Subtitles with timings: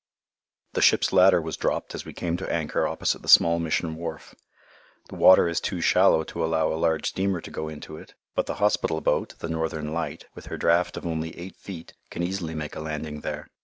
[0.73, 4.33] The ship's ladder was dropped as we came to anchor opposite the small Mission wharf.
[5.09, 8.47] The water is too shallow to allow a large steamer to go into it, but
[8.47, 12.55] the hospital boat, the Northern Light, with her draft of only eight feet, can easily
[12.55, 13.49] make a landing there.